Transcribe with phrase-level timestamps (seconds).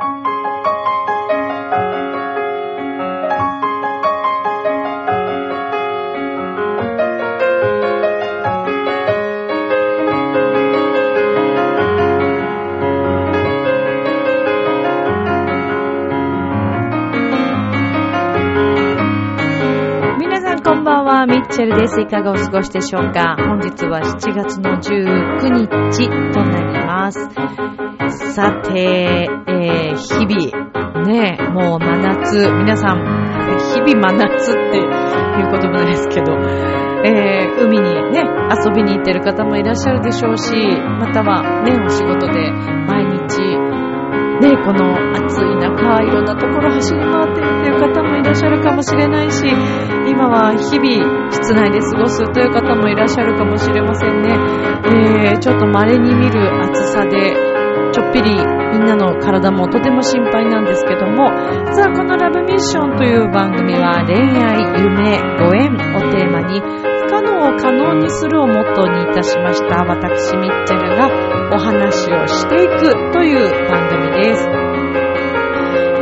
[0.00, 0.06] 皆
[20.40, 22.00] さんこんばんは、ミッチェルです。
[22.00, 23.34] いかがお過ごしでしょうか？
[23.36, 25.50] 本日は7月の19
[25.90, 26.77] 日となり
[27.08, 28.34] ます。
[28.34, 32.98] さて、えー、日々、ね、もう真夏、皆さん、
[33.74, 36.36] 日々真夏っていう言葉ですけど、
[37.04, 40.52] えー、海にね、遊びに行ってる方もいらっしゃるでしょうし、
[40.98, 42.50] またはね、お仕事で
[42.86, 43.40] 毎日、
[44.40, 49.46] ね、この暑い中、いろんなところ走り回ってるっていう方もいらっしゃるかもしれないし、
[50.06, 54.30] 今は日々室内で過ごすという方もいらっしゃるかもしれませんね。
[55.30, 57.32] えー、ちょっと稀に見る暑さで、
[57.92, 58.30] ちょっぴり
[58.72, 61.28] みんなの体もとても心配なんですけども、
[61.72, 71.08] さあこのラブミッションという番組は恋愛、夢、ご縁をテーマに不可能を可能にするをモットーにいたしました私ミッチェルが
[71.54, 74.67] お話をしていくという番組です。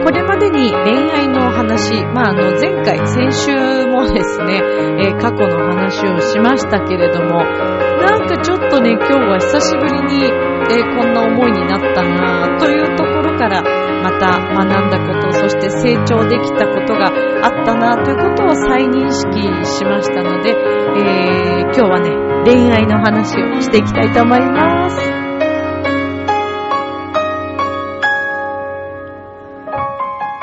[0.07, 4.63] これまでに恋愛のお話、まあ、あの、前回、先週もですね、
[5.03, 13.65] えー過去の話をしましたけれども、なんかちょっとね、今日は久しぶりに、えーこんな思いになったなというところから、
[14.05, 17.11] また学んだこと、そして成長できたことが
[17.43, 22.11] あったなということを再認識しましたので、えー今日はね、
[22.45, 25.26] 恋愛の話をしていきたいと思います。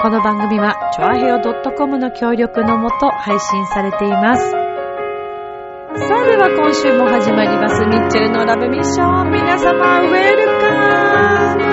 [0.03, 1.39] この番組は、ちょあへよ
[1.77, 4.51] .com の協力のもと配信されています。
[4.51, 4.57] さ
[6.17, 9.31] あでは今週も始まります、ミッチェルのラブミッション。
[9.31, 11.63] 皆様、ウェルカム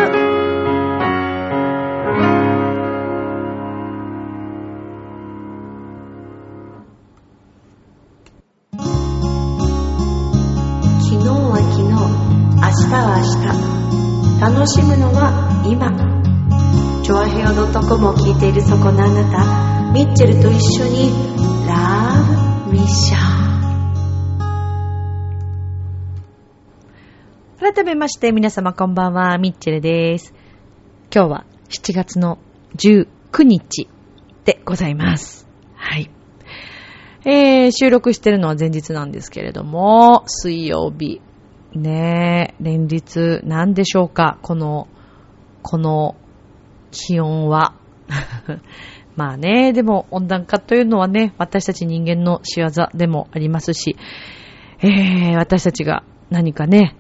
[11.01, 14.55] 昨日は昨日、明日は明日。
[14.55, 16.20] 楽しむのは今。
[17.11, 17.47] チョアヘオ
[17.89, 21.11] .com を聞いているそこのあなた、ミッチェルと一緒に、
[21.67, 22.15] ラ
[22.67, 23.17] ブミッショ
[27.59, 27.75] ン。
[27.75, 30.33] 改めまして皆様こんばんは、ミッチェルです。
[31.13, 32.39] 今日は7月の
[32.77, 33.89] 19日
[34.45, 35.49] でございます。
[35.75, 36.13] はい。
[37.25, 41.21] えー、収録してるのは前日なんですけれども、水曜日。
[41.75, 44.87] ねえ、連日、なんでしょうか、この、
[45.63, 46.15] この
[46.91, 47.75] 気温は。
[49.17, 53.97] まあね、でも温暖化というのはね、私たち人間の仕業でもありますし、
[54.83, 56.97] えー、私たちが何かね、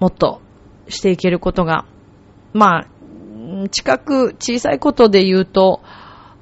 [0.00, 0.40] もっと
[0.88, 1.86] していけることが、
[2.52, 5.82] まあ、近く小さいことで言うと、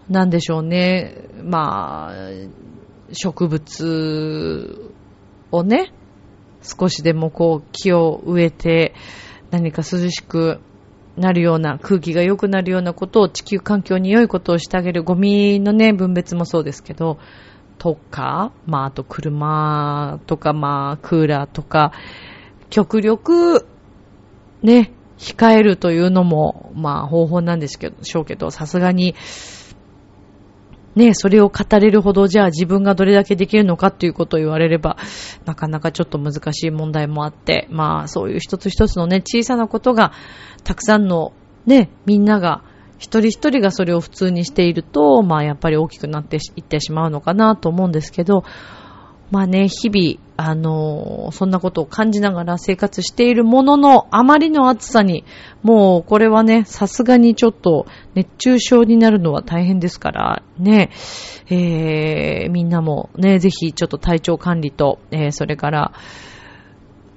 [0.09, 1.29] なんでしょうね。
[1.43, 2.15] まあ、
[3.13, 4.93] 植物
[5.51, 5.93] をね、
[6.63, 8.95] 少しでもこう木を植えて
[9.51, 10.61] 何か涼しく
[11.19, 17.19] なるような空気が良くなるようなことを地球環境に良いことをしてあげるゴミのね、分別もそうですけど、
[17.79, 21.93] とか、まああと車とかまあクーラーとか、
[22.71, 23.67] 極力
[24.63, 29.15] ね、控えるというのも、まあ方法なんですけど、しょうけど、さすがに、
[30.95, 34.97] ね、それを語れるほど、じゃあ自分がどれだけできるのかっていうことを言われれば、
[35.45, 40.13] なかなかちょっと難しい問題もあって、まあそういう一つ一つのね、小さなことが、
[40.69, 41.33] たくさんの
[41.65, 42.63] ね、みんなが、
[42.99, 48.45] 一人一人がそれを普通にしていると、まあやっぱり大きくなっていってしまうのかなと思うんですけど、
[49.31, 55.25] まあね、日々、あのそんなことを感じながら生活しているものの、あまりの暑さに、
[55.63, 60.91] もうこれはね、さすがにちょっと熱中症になるのは大変ですから、ね、
[61.49, 65.93] えー、みんなもね、ぜひちょっと体調管理と、えー、それから、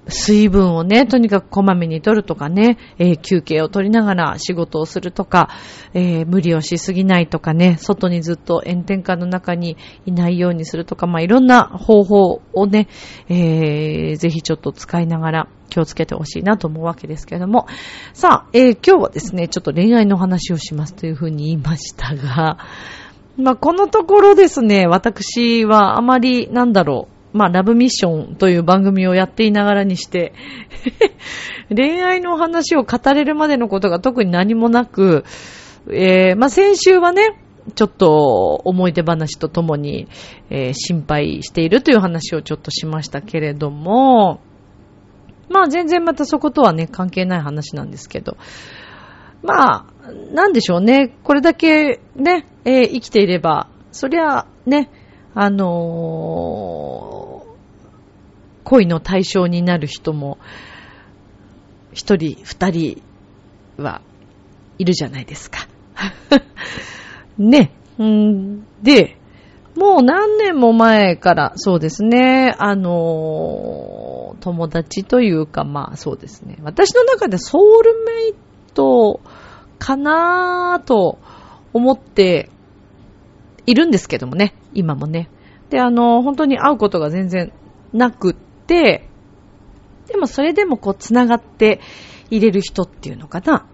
[0.08, 5.50] 水分をね、とにかくこまめに取るとかね、えー休憩を取りながら仕事をするとか、
[5.94, 12.88] えー無理をしすぎないとかね、外にずっと炎天下の中にいないようにするとか、まあ、いろんな方法をね、
[13.30, 17.68] えーぜひちょっと使いながら気をつけてほしいなと思うわけですけれども、
[18.14, 22.58] さあ、え今日はですね、ちょっと恋愛の話をしますというふうに言いましたが、
[23.38, 30.34] まあ、このところですね、私はあまり、なんだろう、まあ、ラブミッションという番組をやっていながらにして、
[31.74, 35.24] 恋愛の話を語れるまでのことが特に何もなく、
[35.90, 37.38] えー、まあ、先週はね、
[37.76, 40.08] ちょっと思い出話とともに、
[40.50, 44.42] えー心配しているという話をちょっとしましたけれども、
[45.50, 48.38] まあ全然またそことはね、関係ない話なんですけど、
[49.44, 51.16] まあ、なんでしょうね。
[51.24, 54.90] これだけね、えー生きていれば、そりゃ、ね、
[55.34, 57.21] あのー
[58.64, 60.38] 恋の対象になる人も、
[61.94, 63.02] 一人、二人
[63.78, 64.02] は
[64.78, 65.68] いるじゃないですか。
[67.38, 67.72] ね。
[68.02, 69.18] んで、
[69.76, 74.12] もう何年も前から、そうですね、あのー
[74.42, 76.58] 友達というか、まあそうですね。
[76.64, 78.36] 私の中でソウルメイ
[78.74, 79.22] ト
[79.80, 81.20] かなと
[81.72, 82.50] 思って
[83.66, 85.30] いるんですけどもね、今もね。
[85.70, 87.54] で、あの、本当に会うことが全然
[87.94, 88.36] なくっ、
[88.72, 91.80] でもそれでもこう繋がって
[92.30, 93.66] 入れる人っていうのかな。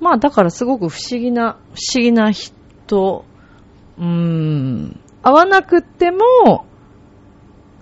[0.00, 3.24] まあだからすごく不思議な、不思議な人、
[3.98, 6.66] うーん、会わなくっても、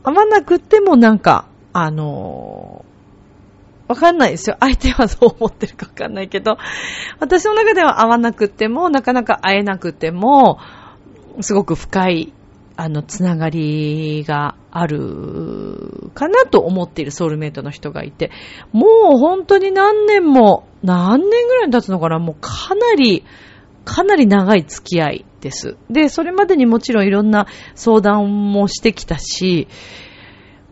[0.03, 2.87] 会わなくってもなんか、あの
[3.89, 4.57] わかんないですよ。
[4.61, 6.57] 相手はどう思ってるかわかんないけど、
[7.21, 10.59] 私の中では会わなくても、なかなか会えなくても、
[11.41, 12.33] すごく深い、
[12.77, 18.31] あの、つながりがあるかなと思っているソウルメイトの人がいて、
[18.73, 23.25] もう本当に何年も、何年ぐらい経つのかなもうかなり、
[23.85, 25.77] かなり長い付き合いです。
[25.91, 29.69] で、それまでにもちろんいろんな相談もしてきたし、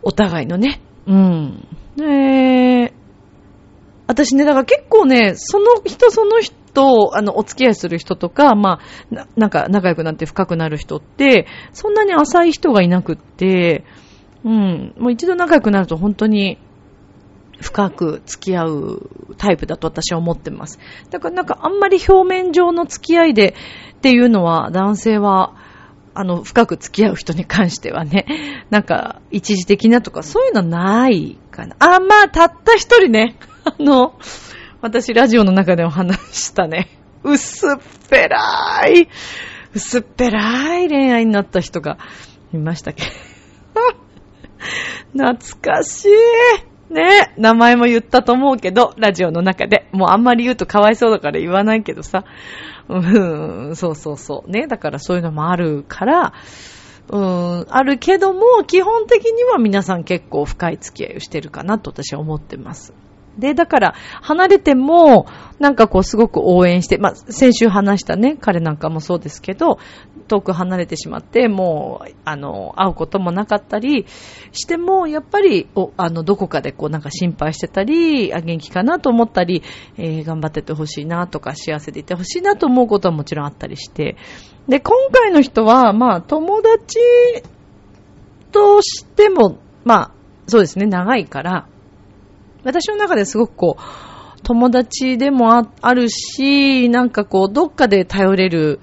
[0.02, 1.66] お互いのね、うん。
[1.96, 2.92] で、
[4.06, 8.80] 私ね、だから結構ね、その人その人、とあの、お付き合いする人とか、ま
[9.10, 13.84] あ、ななんか仲良くなって深くなる人って、そんなに浅い人がいなくって、
[14.44, 16.58] うん、もう一度仲良くなると本当に
[17.60, 20.78] 深く付き合うタイプだと私は思ってます。
[21.10, 23.54] だからなんかあんまり表面上の付き合いで
[23.96, 25.54] っていうのは男性は
[26.14, 28.24] あの、深く付き合う人に関してはね、
[28.70, 31.74] なんか、一時的なとか、そういうのないかな。
[31.80, 34.14] あ、まあ、たった一人ね、 あの、
[34.84, 36.90] 私、ラジオの中でも話したね、
[37.22, 37.70] 薄っ
[38.10, 39.08] ぺらい、
[39.72, 41.96] 薄っぺらい恋愛になった人が
[42.52, 43.08] いましたけど。
[45.32, 46.92] 懐かしい。
[46.92, 49.88] ね名前も言ったと思うけど、ラジオの中で。
[49.92, 52.24] もうあんまり言うとかわいそうだから言わないけどさ。
[52.90, 54.50] うん、そうそうそう。
[54.50, 54.66] ね。
[54.66, 56.34] だからそういうのもあるから、
[57.08, 62.92] うん、あるけども、基本的には皆さん結構深い付き合いをしてるかなと私は思ってます。
[63.38, 65.26] で、だから、離れても、
[65.58, 69.78] なんかこう、すごく応援して、まあ、先週話したね、彼なんかもそうですけど、
[70.28, 74.06] 遠く離れてしまって、もう、あの、会うこともなかったり
[74.52, 79.62] しても、やっぱり、おあの、どこかでこう、なんか心配してたり、あ、元気かなと思ったり、
[79.96, 84.16] えー頑張っててほしいなとか、幸せでいてほしいなと思うことはもちろんあったりして。
[84.68, 86.98] で、今回の人は、まあ、友達
[88.50, 90.10] としても、まあ、
[90.46, 91.68] そうですね、長いから、
[92.64, 98.80] 私の中ですごくこう、友達でもああるし、なんかこう、どっかで頼れる、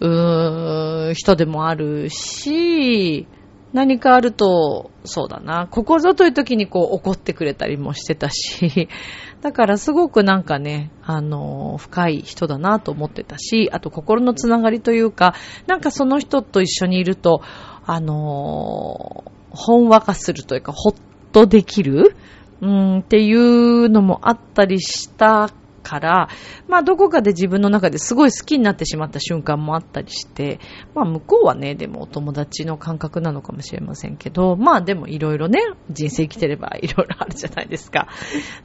[0.00, 3.26] うーん、人でもあるし、
[3.72, 8.88] 何かあると、そうだな、ここぞという時にこう怒ってくれたりもしてたし、
[9.40, 15.34] だからすごくなんかね、あの、深い人だなと思ってたし、あと心のつながりというか、
[15.66, 17.40] なんかその人と一緒にいると、
[17.86, 20.94] あの、ほんわかするというか、ほっ
[21.32, 22.14] とできる
[22.62, 25.50] うん、っていうのもあったりした
[25.82, 26.28] から、
[26.68, 30.60] まあどこかで自分の中ですごい好きになってしまった瞬間もあったりして、
[30.94, 38.06] まあ向こうはね、でもお友達の感覚なのかもしれませんけど、まあでもいろいろね、人生生きてればいろいろあるじゃないですか。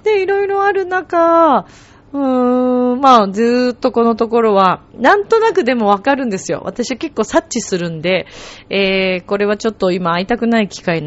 [0.03, 1.65] で、いろいろある中、
[2.13, 6.61] うーん、まあ、ずーっとこのところは、なんとなくでもわかるんですよ。
[6.63, 8.27] 私は結構察知するんで、
[8.69, 11.01] えー、これはちょっと今会いたくない機会、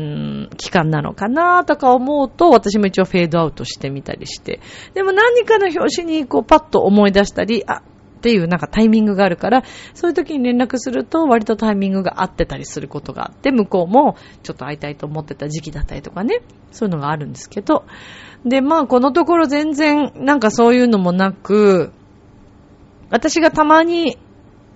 [0.57, 4.61] 期間なのかなとか思うと、私も一応フェードアウトしてみたりして。
[4.95, 7.83] でも何かの表紙にこうパッと思い出したり、あ、
[8.21, 9.64] っていうなんかタイミングがあるから、
[9.95, 17.87] そういう時に連絡すると割とタイミングが合ってたりすることがあって、向こうもちょっと会いたいと思ってた時期だったりとかね、そういうのがあるんですけど、
[18.44, 21.92] で、まあこのところ全然なんかそういうのもなく、
[23.11, 24.18] 私がたまに、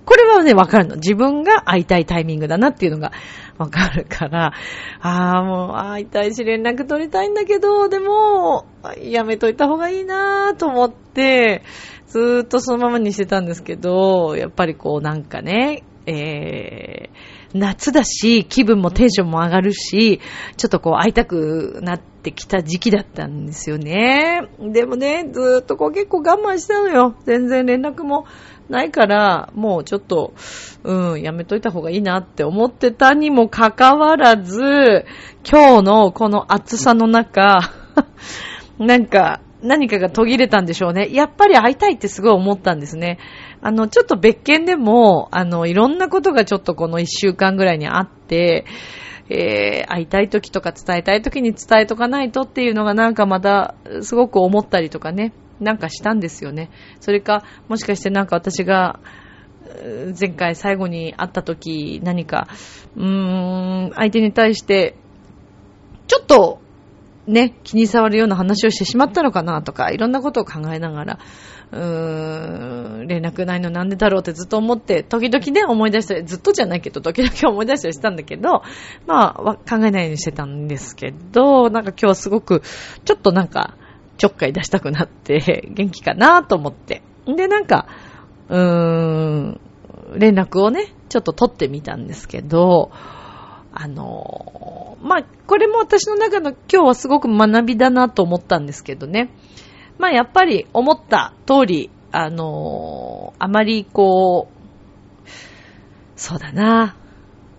[0.05, 0.97] これはね、わかるの。
[0.97, 3.13] 自分が会いたいタイミングだなっていうのが
[3.57, 4.53] わかるから、
[5.01, 8.67] ああ、もう会いたいし連絡取りたいんだけど、でも、
[9.01, 11.63] やめといた方がいいなと思って、
[12.07, 20.21] ずーっとそのままにしてたんですけど、やっぱりこうなんかね、えー、夏だし、気分もテンションも上がるし、
[20.57, 24.43] ちょっとこう会いたくなってきた時期だったんですよね。
[24.61, 27.15] でもね、ずーっとこう結構我慢したのよ。
[27.25, 28.27] 全然連絡も
[28.69, 30.35] ないから、もうちょっと、
[30.83, 35.05] うん、やめといた方がいいなって思ってたにもかかわらず、
[35.49, 37.61] 今日のこの暑さの中、
[38.79, 41.09] なんか、何かが途切れたんでしょうね。
[41.11, 43.19] やっぱり会いたいってすごい思ったんですね。
[43.67, 48.67] あの、ちょっと別件でも、あの、いろんなことがちょっとこの一週間ぐらいにあって、
[49.31, 56.71] えー、会いたい時とか伝えたい時に伝えとかないとっていうのがなんかまたすごく思ったりとかね、なんかしたんですよね。
[57.01, 59.01] それか、もしかしてなんか私が、
[60.21, 62.49] 前回最後に会った時何か、
[62.97, 64.95] うーん、相手に対して、
[66.07, 66.61] ちょっと
[67.27, 71.19] ね、気に障るような話をしてしまったのかなとか、いろんなことを考えながら、
[71.73, 78.63] うーん、連絡ないのなんでだろうってずっと思って、時々ね、思い出したり、ずっとじゃないけど、時々 思い出したりしたんだけど、
[79.07, 82.63] まあ、考えないようにしてたんですけど、なんか今日はすごく、
[83.05, 83.75] ちょっとなんか、
[84.17, 87.03] ちょっかい出したくなって、 元気かなと思って。
[87.27, 87.87] で、なんか、
[88.49, 89.61] うーん、
[90.17, 92.91] 連絡をね、ちょっと取ってみたんですけど、
[93.73, 99.31] あの、まあ、これも私の中の今日はすごく学びだなと思ったんですけどね。
[99.99, 105.29] まあ、やっぱり思った通り、あの、あまりこう、
[106.17, 106.97] そうだな、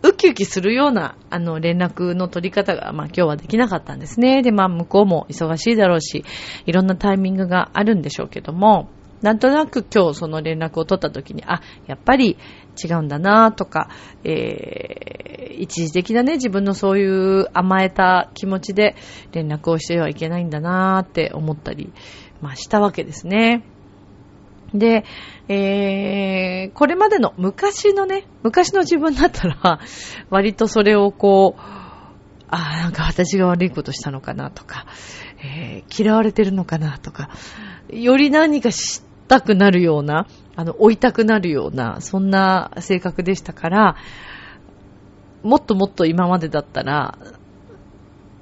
[0.04, 4.44] ウキウキするような、あの、連絡の取り方が、まあ今日はできなかったんですね。
[4.44, 6.24] で、まあ向こうも忙しいだろうし、
[6.66, 8.90] いろんなタイミングがあるんでしょうけども、
[9.22, 12.38] なんとなく今日その連絡を取った時に、あ、やっぱり
[12.84, 13.90] 違うんだなとか、
[14.24, 18.96] えー、一時的なね、自分のそういう甘えた気持ちで
[19.32, 21.92] 連絡をしてはいけないんだなって思ったり、
[22.46, 23.64] まあしたわけですね。
[24.74, 25.04] で、
[25.48, 29.80] えー、これまでの昔のね、昔の自分だったら、
[30.30, 31.62] 割とそれをこう、
[32.50, 34.86] ああ、なんか私が悪いことしたのかなとか、
[35.44, 37.30] えー、嫌われてるのかなとか、
[37.90, 43.96] より何か知たくなるような、あの、追いたくなるような、そんな性格でしたから、
[45.42, 47.18] もっともっと今までだったら、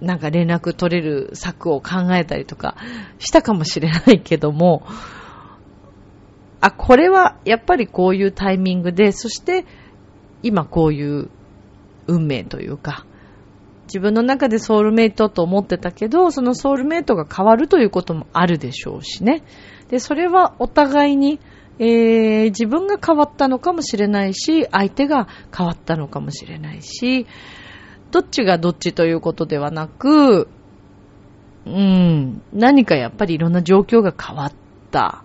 [0.04, 2.76] なんか連絡取れる策を考えたりとか
[3.20, 4.86] したかもしれないけども、
[6.60, 9.66] あ、これはやっぱりこういうタイミングで、そして
[10.44, 11.30] 今こういう
[12.08, 13.06] 運命というか、
[13.86, 19.44] 自分の中でソウルメイトと思ってたけど、そのソウルメイトが変わるということもあるでしょうしね。
[19.90, 21.40] で、それはお互いに、
[21.80, 27.26] えー、自分が変わったのかもしれないし、相手が変わったのかもしれないし、
[28.14, 30.48] どっちがどっちということではなく、
[31.66, 34.54] うん、何かやっぱりいろんな状況が変わっ
[34.92, 35.24] た。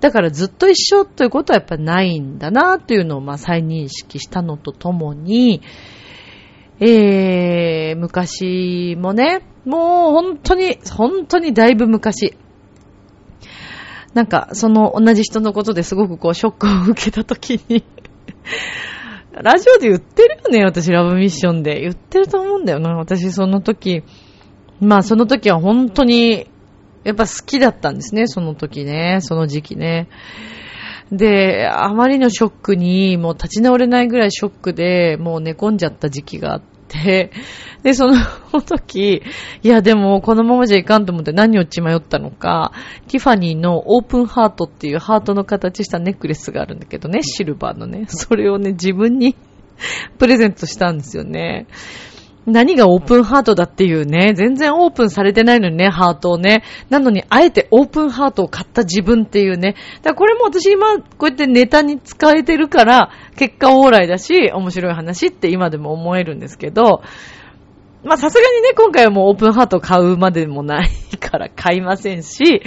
[0.00, 5.62] だからずっと一緒ということはやっぱないんだなというのをまあ再認識したのとともに、
[6.80, 12.36] えー、昔もね、もう本当に、本当にだいぶ昔、
[14.14, 17.84] なんか、その同じ人のことですごくこう、ショックを受けたときに
[19.42, 21.80] ラジオで言ってるよね、私、ラブミッションで。
[21.80, 24.02] 言ってると思うんだよな、私、その時。
[24.80, 26.48] まあ、その時は本当に、
[27.04, 30.08] やっぱ好きだったんですね、その時ね、その時期ね。
[31.12, 37.30] で、あまりのショックに、もう立ち直れないぐらいショックで、もう寝込んじゃった時期があって、で、
[37.94, 38.16] その
[38.62, 39.22] 時、
[39.62, 42.72] いやでもこのままじゃいかんと思って何を血迷ったのか、
[43.08, 49.36] ティファニーのオープンハートっていうハートの形したネックレスがあるんだけどね、シルバーのね、それをね、自分に
[50.18, 51.66] プレゼントしたんですよね。
[52.46, 56.62] 何がオープンハートだっていうね、全然オープンされてないのにね、ハートをね。
[56.90, 59.74] なのに、あえてオープンハートを買った自分っていうね。
[60.02, 67.02] だからこれも私今、こうやってネタに使えてるから、結果オーライだし、面白い話って今でも思えるんですけど、
[68.04, 70.88] まあさすがにね、今回はもうオープンハート買うまでもない
[71.18, 72.62] から買いませんし、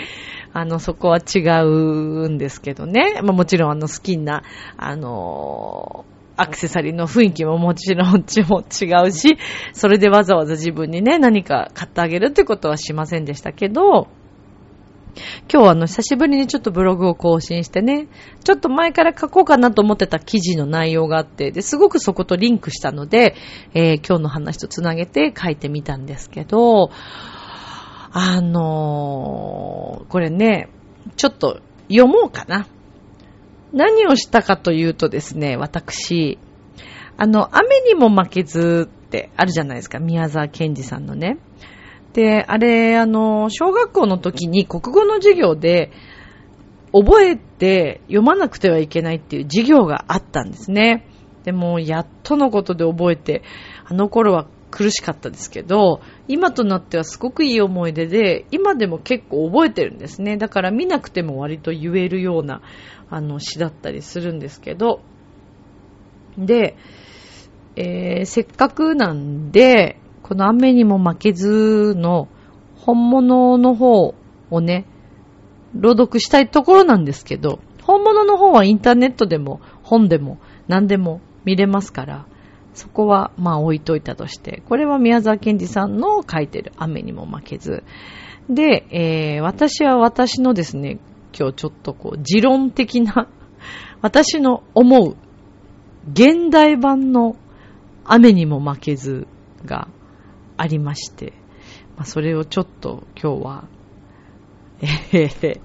[0.52, 3.22] あの、そこは違うんですけどね。
[3.24, 4.44] まあもちろんあの好きな、
[4.76, 6.04] あの
[6.42, 9.38] アクセサリーの雰囲気ももちろんちも違うし、
[9.74, 14.08] それでわざわざ自分にね、何か買ってあげるってことはしませんでしたけど、
[15.52, 18.08] 今日はあの、久しぶりにちょっとブログを更新してね、
[18.44, 23.36] ちょっと前から書こうかなと思ってた記事の内容があって、で、すごくそことリンクしたので、
[23.74, 26.92] えー、今日の話とつなげて書いてみたんですけど、
[28.12, 30.70] あのー、これね、
[31.16, 32.68] ちょっと読もうかな。
[33.74, 36.40] 何をしたかというとですね、私、
[37.18, 41.38] あの、雨にも負けずってあるじゃないですか、宮沢賢治さんのね。
[42.14, 45.92] で、あれ、あの、小学校の時に国語の授業で、
[46.92, 51.06] 覚えて読まなくてはいけないっていう授業があったんですね。
[51.44, 53.44] でも、やっとのことで覚えて、
[53.86, 60.38] あの頃は苦しかったですけど、今となってはすごくいい思い出で、今でも結構覚えてるんですね。
[60.38, 62.62] だから見なくても割と言えるような、
[63.10, 65.02] あの、詩だったりするんですけど、
[66.38, 66.78] で、
[67.76, 72.28] えー、せっかくなんで、この雨にも負けずの
[72.76, 74.14] 本物の方
[74.52, 74.86] をね、
[75.74, 82.26] 朗読したいところなんですけど、本物の方はインターネットでも本でも何でも見れますから、
[82.80, 87.84] そこはまあ置いといたとして、これは宮沢賢治さんの書いてる雨にも負けず。
[88.50, 90.98] で、えー、私は私のですね、
[91.38, 93.28] 今日ちょっとこう、持論的な、
[94.02, 95.18] 私の思う、
[96.10, 97.36] 現代版の
[98.06, 99.28] 雨にも負けず
[99.66, 99.90] が
[100.56, 101.34] ありまして、
[101.98, 103.64] まあ、それをちょっと今日は、
[104.82, 105.60] えー、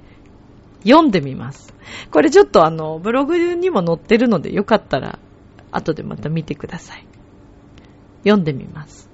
[0.82, 1.72] 読んでみます。
[2.10, 5.20] これちょっとあの、ブログにも載ってるのでよかったら、
[5.76, 7.06] 後でまた見てください。
[8.24, 9.10] 読んでみます。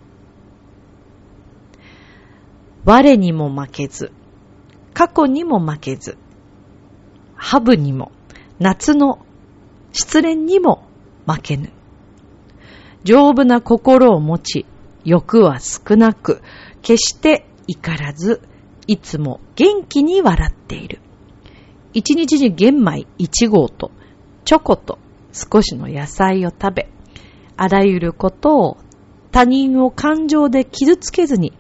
[2.85, 4.13] 我にも負けず、
[4.95, 6.17] 過去にも負けず、
[7.35, 8.13] ハブにも、
[8.59, 9.25] 夏の
[9.93, 10.85] 失恋にも
[11.27, 11.71] 負けぬ。
[13.05, 14.67] 丈夫な心を持ち、
[15.05, 16.43] 欲は少なく、
[16.83, 18.41] 決して怒らず、
[18.87, 21.01] いつも元気に笑っている。
[21.93, 23.91] 一日に玄米一合と、
[24.45, 24.99] チョコと
[25.33, 26.89] 少しの野菜を食べ、
[27.57, 28.79] あらゆることを
[29.33, 31.53] 他人を感情で傷つけずに、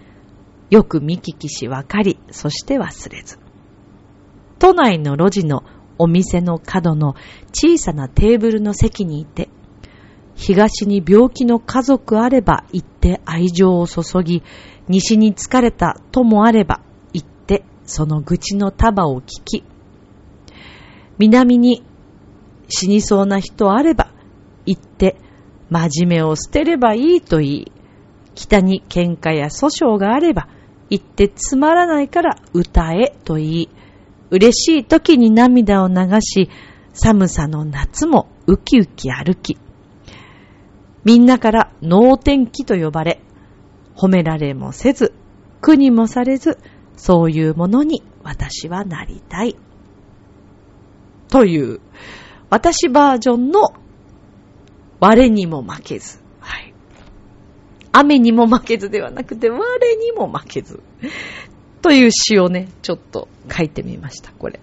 [0.70, 3.38] よく見聞きし分かり、そして忘れず。
[4.58, 5.64] 都内の路地の
[5.98, 7.14] お店の角の
[7.52, 9.48] 小さなテーブルの席にいて、
[10.34, 14.42] 東に病気の家族あれば行って愛情を注ぎ、
[14.88, 16.80] 西に疲れた友あれば
[17.12, 19.64] 行ってその愚痴の束を聞き、
[21.18, 21.84] 南に
[22.70, 24.10] 死にそうな人あれば
[24.64, 25.16] 行って
[25.68, 27.72] 真面目を捨てればいいと言い、
[28.34, 30.48] 北に喧嘩や訴訟があれば
[30.88, 33.68] 行ってつまらないから歌えと言い、
[34.30, 36.48] 嬉しい時に涙を流し、
[36.92, 39.58] 寒さの夏もウキウキ歩き、
[41.04, 43.20] みんなから能天気と呼ばれ、
[43.96, 45.14] 褒められもせず、
[45.60, 46.58] 苦にもされず、
[46.96, 49.56] そういうものに私はなりたい。
[51.28, 51.80] という、
[52.50, 53.72] 私バージョンの
[54.98, 56.18] 我にも負けず。
[56.40, 56.74] はい。
[57.92, 60.82] 雨にも負けずではなくて、我にも負けず。
[61.80, 64.60] という詩をね、ちょっと書いてみました、これ。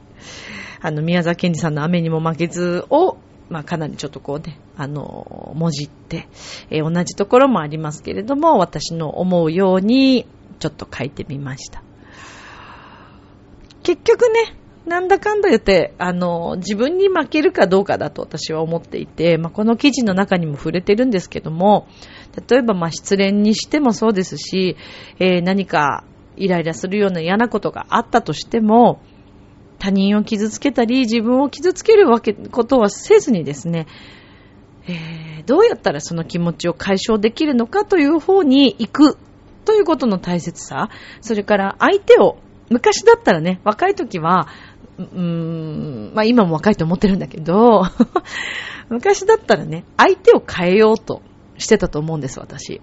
[0.81, 3.17] あの、宮沢賢治さんの雨にも負けずを
[3.49, 6.27] まあ、かなりちょっとこうね、あの、文字って、
[6.69, 10.27] えー、同じところもありますけれども、私の思うように、
[10.59, 11.81] ちょっと書いてみました。
[13.83, 21.87] 結局ね、なんだかんだ言って、あの、自分に負けるかどうかだと私は思っていて、まあ、この記事の中にも触れてるんですけども、
[22.49, 24.77] 例えば、ま、失恋にしてもそうですし、
[25.19, 26.05] えー、何か
[26.37, 29.01] イライラするような嫌なことがあったとしても、
[29.79, 33.87] 他人を傷つけたり、自分を傷つけるわけ、ことはせずにですね、
[34.87, 39.17] えー、どうやったらその気持ちを解消できるのかという方に行く
[39.65, 42.37] ということの大切さ、それから相手を、
[42.69, 44.47] 昔だったらね、若い時は、
[44.97, 47.83] まあ今も若いと思ってるんだけど、
[48.89, 51.21] 昔だったらね、相手を変えようと
[51.57, 52.81] してたと思うんです、私。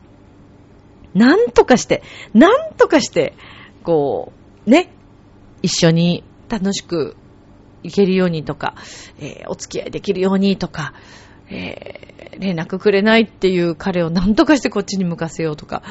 [1.15, 3.35] なんとかして、なんとかして、
[3.83, 4.33] こ
[4.67, 4.91] う、ね、
[5.63, 7.17] 一緒に楽しく
[7.83, 8.75] いけるようにとか、
[9.19, 10.95] えー、お付き合いできるようにとか、
[11.51, 15.83] えー、連絡くれないっていう彼を何とかしてこっちに向かせようとか、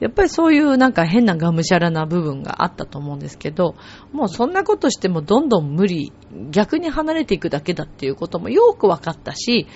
[0.00, 3.76] やっぱりそういうなんか変ながむしゃらな部分があったと思うんですけど、
[4.12, 6.12] もうそんなことしてもどんどん無理、
[6.50, 9.66] 逆に離れていくだけだっていうこともよく分かったし、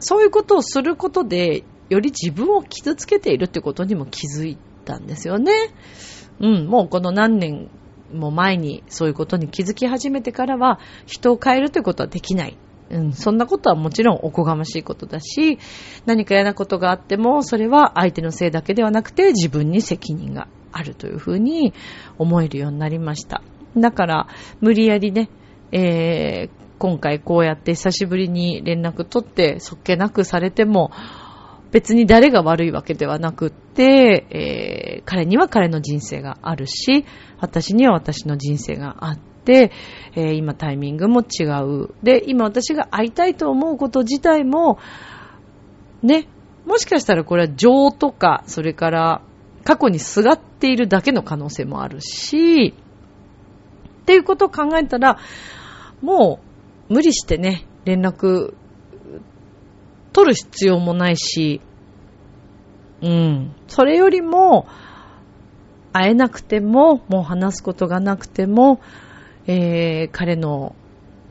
[0.00, 5.52] そういうことをすることで、より自分を傷つけているってことにも気づいたんですよね。
[6.40, 7.70] うん、もうこの何年
[8.12, 12.58] も前にそういうことに気づき始めてからは人を変えるということはできない。
[12.90, 15.58] うん、そんなことはもちろんおこがましいことだし、
[16.06, 21.74] 何か嫌なことがあっても、それは相手のせいだけではなくて自分に責任があるというふうに
[22.18, 23.42] 思えるようになりました。
[23.76, 24.28] だから、
[24.60, 25.28] 無理やりね、
[25.72, 30.90] えー、今回こうやって久しぶりに連絡取ってそっけなくされても、
[31.70, 37.04] 別に誰が悪いわけではなくって、えー、彼には彼の人生があるし、
[37.40, 39.72] 私には私の人生があってて、
[40.14, 41.94] えー、今タイミングも違う。
[42.02, 44.78] で、今私が会いたいと思うこと自体も、
[46.02, 46.28] ね、
[46.66, 49.22] もしかしたらこれは情とか、それから
[49.64, 52.74] 過去にすがっているだけの可能性もあるし、
[54.02, 55.18] っていうことを考えたら、
[56.02, 56.40] も
[56.90, 58.52] う無理してね、連絡
[60.12, 61.62] 取る必要もないし、
[63.00, 63.54] うん。
[63.66, 64.66] それよりも、
[65.92, 68.80] 会えなくても、もう話すことがなくても、
[69.48, 70.76] えー、彼の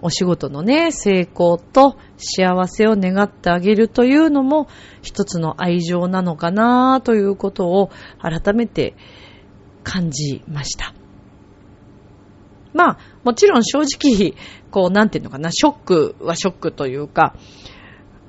[0.01, 4.67] お仕事のね、成功と幸せを願ってあげるというのも
[5.01, 8.95] 一つの愛情なのかなということを改めて
[9.83, 10.93] 感じました。
[12.73, 14.33] まあ、もちろん正直、
[14.71, 17.35] こう、なんていうのかな、ショックはショックというか、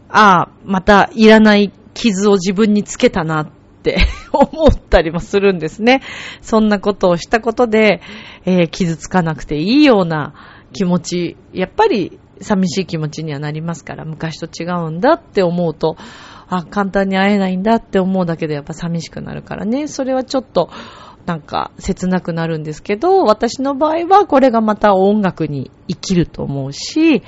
[0.09, 3.99] ああ、またいらない傷を自分につけたなっって
[4.33, 6.03] 思ったりもするんですね。
[6.43, 8.01] そんなことをしたことで、
[8.45, 10.35] えー、傷つかなくていいような
[10.73, 15.97] 気持ち、やっぱり寂しい気持ちにはなりますから、昔と違うんだって思うと、
[16.49, 19.87] あ、簡単に会えないんだって思うだけでやっぱ寂しくなるからね。
[19.87, 20.71] それはちょっと、
[21.27, 27.23] なんか切なくなるんですけど、私の場合はこれがまた音楽に生きると思うし、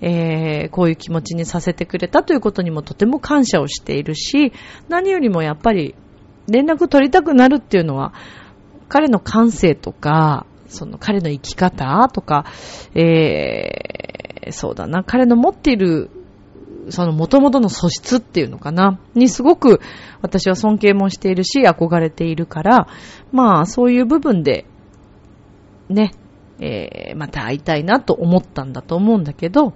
[0.00, 4.52] えー、こういう気持ちにさせてくれたということにもとても感謝をしているし、
[4.88, 5.94] 何よりもやっぱり
[6.48, 8.14] 連絡取りたくなるっていうのは、
[8.88, 12.46] 彼の感性とか、その彼の生き方とか、
[12.94, 16.10] えー、そうだな、彼の持っている、
[16.88, 19.80] その元々の素質っていうのかな、にすごく
[20.22, 22.88] 私は尊敬もしているし、憧れているから、
[23.32, 24.66] まあそういう部分で、
[25.88, 26.12] ね、
[26.60, 29.74] えー、また会いたいなと思ったんだと思うんだけど、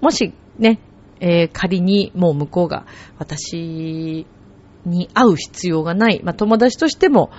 [0.00, 0.78] もしね、
[1.20, 2.86] えー、仮にもう向こうが
[3.18, 4.26] 私
[4.84, 7.30] に会う必要がない、まあ、友達としても、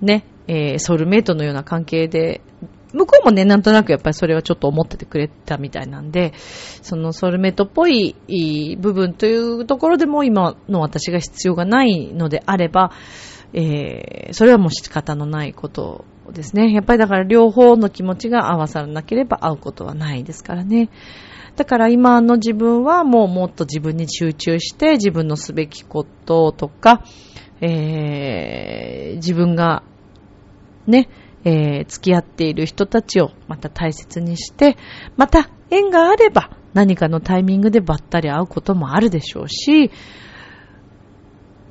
[0.00, 2.40] ね、えー、ソウルメイトのような関係で、
[2.92, 6.32] 向こうもね、なんとなくやっぱりそれはちょっと思っててくれたみたいなんで、
[6.82, 8.14] そのソルメトっぽい
[8.78, 12.92] 部分というところでも今の私が必要がないのであれば、
[13.54, 16.72] えー、それはもう仕方のないことですね。
[16.72, 20.88] やっぱりだから両方の気持ちが合わさらなければ会うことはないですからね。
[21.56, 27.04] だから今の自分はもうもっと自分に集中して自分のすべきこととか、
[27.60, 29.82] えー、自分が
[30.86, 31.08] ね、
[31.44, 34.76] えー、付き合っている人たちをまた大切にして、
[35.16, 39.90] また縁があれば何かのタイミングでばったり会うこともあるでしょうし、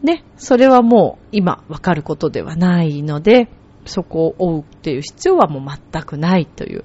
[0.04, 3.50] ね、それはもう今わかることではないので、
[3.86, 6.84] そこを追うっていう必要はもう全くないという。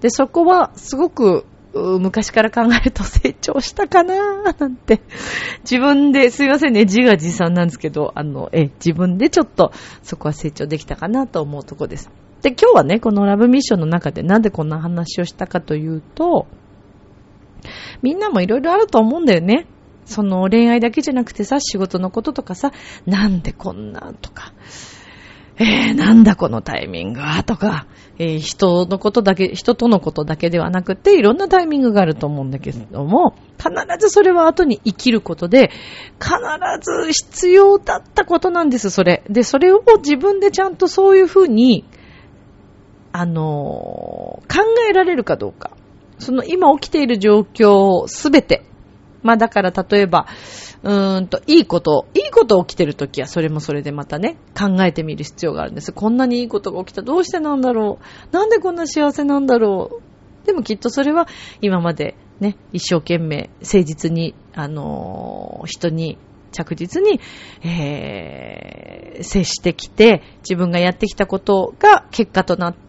[0.00, 5.00] で、そこはすごく昔から考えると成長したかなーなんて。
[5.62, 9.72] 自分で、すいませんね、自画自賛なんですけど、あの、え、自分でちょっと
[10.02, 12.10] そこは成長できたかなと思うとこです。
[12.42, 16.46] で、今日はね、このラブミッションの中でなんでこんな話をしたかというと、
[18.02, 19.66] みんなもいろいろあると思うんだよね。
[20.04, 22.72] その恋愛だけじゃなくてさ、仕事のこととかさ、
[23.06, 24.52] なんでこんなとか、
[25.60, 27.86] えー、なんだこのタイミングはとか、
[28.18, 35.70] えー、人のことだけ、人とのことだけではなくて、いろんなタイミングがあると思うんだけども、必ずそれは後に生きることで、
[36.20, 36.38] 必
[36.80, 39.24] ず必要だったことなんです、それ。
[39.28, 41.84] で、それを自分でちゃんとそういうふうに、
[43.20, 45.72] あのー、考えられるかどうか。
[46.20, 48.62] その今起きている状況すべて。
[49.22, 50.28] まあだから例えば、
[50.84, 55.90] うーんと、いいこと、いいこと起きてるときは、それもそれでまたね、考えてみる必要があるんです。
[55.92, 57.02] こんなにいいことが起きた。
[57.02, 57.98] どうしてなんだろ
[58.30, 58.32] う？
[58.32, 60.00] なんでこんな幸せなんだろ
[60.44, 60.46] う？
[60.46, 61.26] でもきっとそれは、
[61.60, 66.18] 今までね、一生懸命、誠実に、あのー、人に、
[66.52, 67.20] 着実に、
[67.68, 72.87] えー、接してきて、自分がやってきたことが結果となって、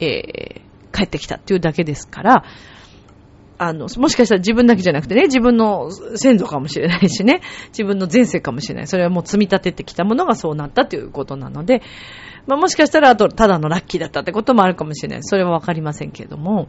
[0.00, 2.44] えー、帰ってきたっていうだけですから、
[3.58, 8.86] あの、もしかしたら自分だけじゃなくてね、自分の先祖かもしれないしね、自分の前世かもしれない。
[8.86, 11.82] それはもう積み立ててきたものがそうなったということなので、
[12.46, 15.18] まあ、もしかしたらあと、ただのラッキーだったってこともあるかもしれない。
[15.22, 16.68] それはわかりませんけれども。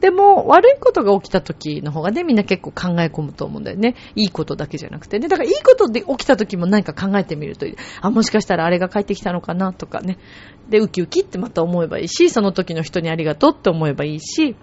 [0.00, 3.96] でも、悪いことが起きた時の方がね、みんな結構考え込むと思うんだよね。
[4.16, 5.28] いいことだけじゃなくてね。
[5.28, 7.76] だからいいことで起きた時も何か考えてみるといい。
[8.00, 10.18] あ、もしかしたらあれが帰ってきたのかなとかね。
[10.70, 14.56] で、ウキウキってまた思えばいいし、その時の人にありがとうって思えばいいし、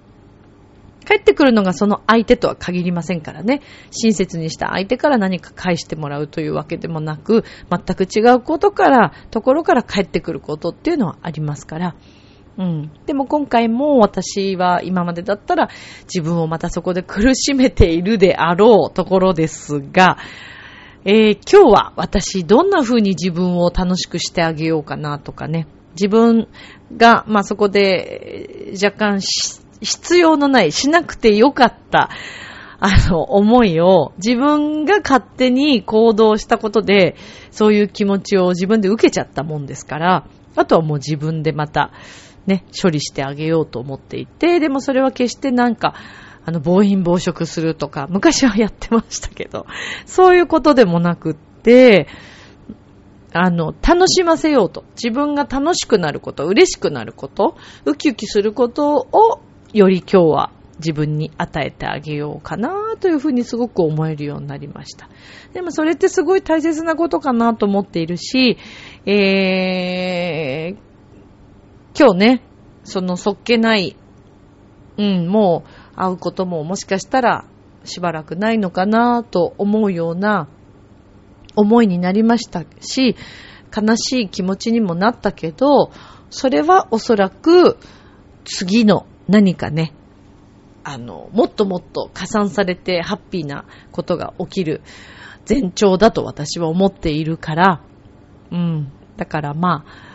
[1.08, 3.62] 帰ってくるのがその相手とは限りませんからね。
[3.91, 11.95] 親切にした相手から何か返してもらうというわけでもなく、全く違うことから、ところから帰ってくることっていうのはありますから。
[12.57, 12.91] うん。
[13.05, 15.69] でも今回も私は今までだったら
[16.03, 20.17] 自分をまたそこで苦しめているであろうところですが、
[21.05, 25.67] えー、今日は私どんな風に自分を楽しくしてあげようかなとかね。
[25.93, 26.47] 自分
[26.95, 29.21] が、まあ、そこで若干
[29.81, 32.09] 必要のない、しなくてよかった、
[32.79, 37.15] あの、思いを自分が勝手に行動したことで、
[37.49, 41.91] そういう気持ちを自分で受けちゃったもんですから、あとはもう自分でまた、
[42.47, 45.93] ね、処理してあげようと思っていて、でもそれは決してなんか、
[46.45, 49.67] あの、暴飲暴食するとか、昔はやってましたけど、
[50.05, 52.07] そういうことでもなくって、
[53.33, 54.86] あの、楽しませようと。
[54.95, 59.41] 自分が楽しくなること、嬉しくなること、ウキウキすることを
[59.73, 65.10] より今日は自分に与えてあげようかなというふうにすごく思えるようになりました。
[65.53, 68.57] でもそれってすごい大切なことかなと思っているし、
[69.05, 70.87] えー、
[71.99, 72.41] 今日ね、
[72.83, 73.95] そのそっけない、
[74.97, 75.63] うん、も
[75.95, 77.45] う会うことももしかしたら
[77.86, 80.47] しばらくないのかなと思うような
[81.55, 83.15] 思いになりましたし、
[83.75, 85.91] 悲しい気持ちにもなったけど、
[86.29, 87.77] それはおそらく
[88.45, 89.93] 次の何かね、
[90.83, 94.83] あの、もっともっと加算されてハッピーなことが起きる
[95.49, 97.81] 前兆だと私は思っているから、
[98.51, 98.91] うん。
[99.17, 100.06] だからまあ、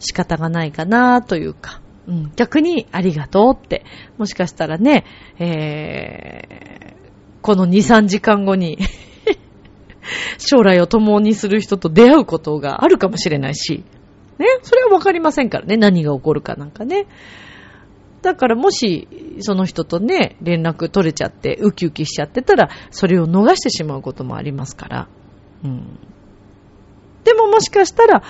[0.00, 3.84] 仕方がないかなというか、うん、逆にありがとうって、
[4.18, 5.04] もしかしたらね、
[5.38, 8.78] えー、この2、3時間後に
[10.38, 13.84] 将来を共にする人と出会うことがあるかもしれないし、
[14.38, 17.06] ね、それはわかりませんからね、何が起こるかなんかね。
[18.22, 19.08] だからもし、
[19.40, 25.08] その人とね、連絡取れちゃって、ウキウキしちゃってたら、それを逃してしまうこともありますから。
[25.64, 25.98] うん。
[27.24, 28.22] でももしかしたら、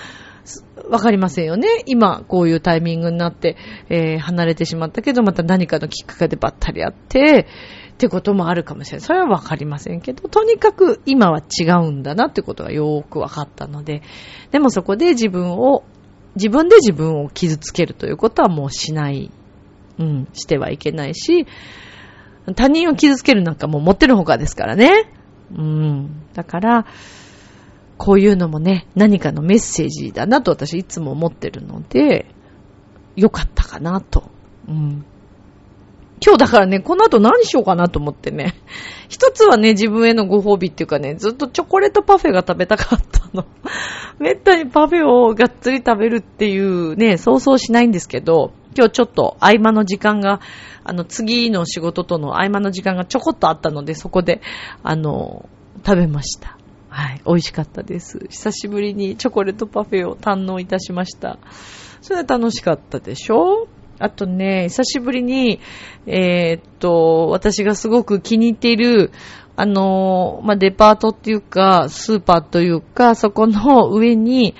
[0.89, 1.69] わかりませんよね。
[1.87, 3.57] 今、こういうタイミングになって、
[3.89, 7.47] えー、離れてしまったけど、また何かのきっかけでばったり会って、
[7.95, 9.07] ってこともあるかもしれない。
[9.07, 14.03] それはわかりませんけど、とにかく今は違うんだなってことがよーくわかったので、
[14.51, 15.85] でもそこで自分を、
[16.35, 19.31] 自分で自分を傷つけるということはもうしない、
[19.99, 21.47] うん、してはいけないし、
[22.57, 25.13] 他人を傷つけるなんかもう持ってるほかですからね。
[25.55, 26.23] うん。
[26.33, 26.87] だから、
[28.01, 32.35] こういうのもね、何かのメッセージだなと私いつも思ってるので、
[33.15, 34.31] よかったかなと。
[34.67, 35.05] うん。
[36.25, 38.55] 今日だからね、この後何しようかなと思ってね。
[39.11, 43.45] 一つはね、自分へのご褒美っていうかね、ずっとチョコレートパフェが食べたかったの。
[44.19, 50.41] めったにパフェをがっつり食べるっていうね、想像しないんですけど、今日ちょっと合間の時間が、
[50.85, 54.41] あの、次の仕事との合間の時間がちょこっとあったので、そこで、
[54.83, 55.51] あの、
[55.85, 56.57] 食べました。
[56.91, 58.19] はい、美味しかったです。
[58.29, 61.39] 久しぶりにチョコレートパフェを堪能いたしました。
[62.03, 63.69] それは楽しかったでしょ？
[64.01, 65.61] あとね、久しぶりに、
[66.07, 69.13] えー、っと、私がすごく気に入っている、
[69.57, 74.55] あの、まあ、デパートっていうか、スーパーというか、そこの上に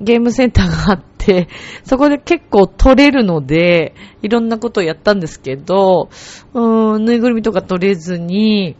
[0.00, 1.48] ゲームセンターがあって、
[1.84, 6.10] そこで結構取れるので、いろんなことをやったんですけど、
[6.52, 8.74] うーん、ぬいぐるみとか取れずに、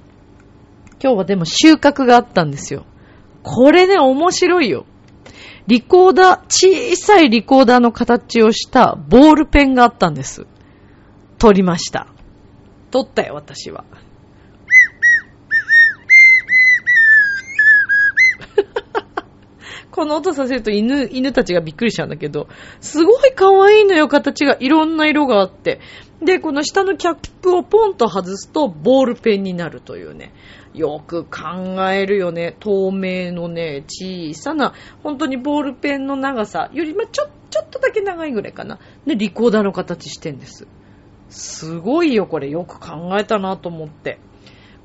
[1.03, 2.87] 今日はでも収穫があったんですよ。
[3.43, 4.87] これね、面白いよ。
[5.67, 10.47] リコーダー、小さいリコーダーの形をしたボールペンがあったんです。
[11.39, 12.07] 取りました。
[12.93, 13.85] 取ったよ、私は。
[19.91, 22.47] この音させると犬、犬たちがびっくりしちゃうんだけど、
[22.81, 24.57] すごい可愛いのよ、形が。
[24.61, 25.81] いろんな色があって。
[26.25, 30.33] で、この下のキャップをポンと外すと、ボールペンになるというね。
[30.73, 32.57] よく考えるよね。
[32.61, 38.79] 透明のね、小さな、本当にボールペンの長さより、まちょ、ちょっとだけ長いぐらいかな。
[39.07, 40.67] で、リコーダーの形してんです。
[41.29, 42.49] すごいよ、これ。
[42.49, 44.19] よく考えたなと思って。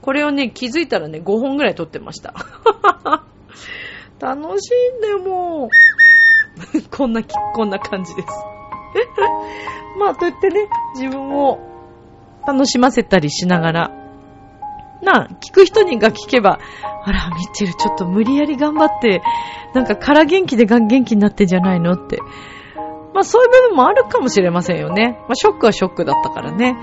[0.01, 2.33] これをね、気づいたらね、5本ぐらい撮ってました。
[4.19, 5.69] 楽しいんだよ、もう。
[6.89, 8.56] こんな、こんな感じです。
[9.99, 11.59] まあ、とやってね、自分を
[12.45, 13.91] 楽しませたりしながら、
[15.01, 16.59] な、聞く人にが聞けば、
[17.03, 19.21] あら、ミッチェルちょっと無理やり頑張って、
[19.73, 22.19] なんか空元気でがん元気になってんじゃないのって。
[23.13, 25.17] まあそういう部分もあるかもしれませんよね。
[25.27, 26.75] まあショックはショックだったからね。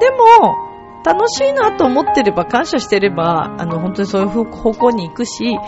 [0.00, 0.70] でも、
[1.04, 5.58] 楽しいなと思ってれば、感謝してれば、あの、本当にそういう方向に行くし、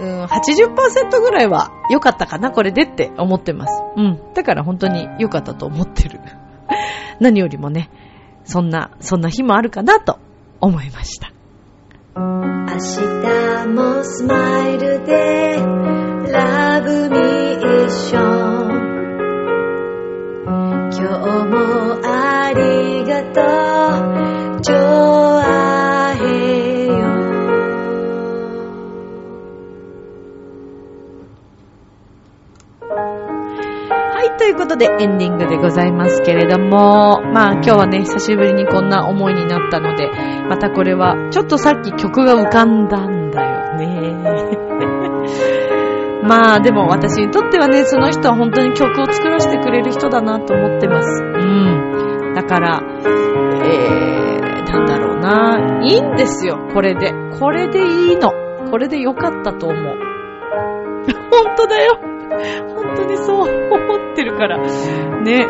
[0.00, 3.82] うん、80%ぐらいは良かったかな、これでって思ってます。
[3.96, 4.20] うん。
[4.34, 6.20] だから本当に良かったと思ってる。
[7.20, 7.90] 何よりもね、
[8.44, 10.18] そんな、そんな日もあるかなと
[10.60, 11.30] 思いました。
[12.16, 12.24] 明
[12.76, 15.56] 日もスマイルで
[16.32, 18.80] ラブミッション
[20.92, 23.40] 今日もありがと
[24.36, 24.39] う
[34.40, 40.08] ということでエンディングでございますけれども、まあ今日はね、久しぶりにこんな思いになったので、
[40.48, 44.16] またこれは、ちょっとさっき曲が浮かんだんだよね。
[46.26, 51.22] まあでも私にとってはね、その人は本当に曲を作らせてくれる人だなと思ってます。
[51.22, 52.32] うん。
[52.34, 55.80] だから、えー、なんだろうな。
[55.82, 57.12] いいんですよ、これで。
[57.38, 58.32] これでいいの。
[58.70, 59.98] これでよかったと思う。
[61.30, 62.09] 本当だよ。
[62.74, 64.58] 本当にそう思ってるから。
[64.58, 64.66] ね、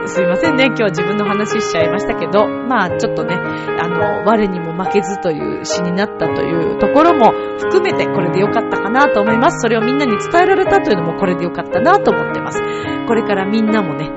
[0.06, 0.66] すいませんね。
[0.66, 9.60] 今日自分の話しちゃいましたけど、まあちょっとね、あの、我にも負けずという詩になったというところも含めてこれでよかったかなと思います。
[9.60, 12.60] それをみんなに伝えられたというのもこれでよかったなと思ってます。
[13.06, 14.10] これからみんなもね、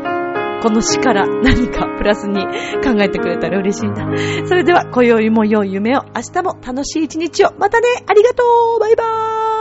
[0.64, 2.46] この詩から何かプラスに
[2.82, 4.08] 考えてくれたら嬉しいな。
[4.46, 7.54] それでは、今宵も良い夢を、明日も楽しい一日を。
[7.60, 8.44] またね、ありがと
[8.78, 9.53] うバイバーイ